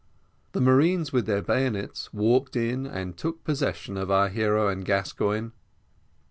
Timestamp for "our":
4.09-4.29